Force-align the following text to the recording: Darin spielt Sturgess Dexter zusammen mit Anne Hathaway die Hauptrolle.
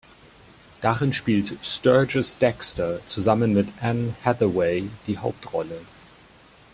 Darin 0.81 1.13
spielt 1.13 1.63
Sturgess 1.63 2.39
Dexter 2.39 3.05
zusammen 3.05 3.53
mit 3.53 3.67
Anne 3.83 4.15
Hathaway 4.25 4.89
die 5.05 5.19
Hauptrolle. 5.19 5.79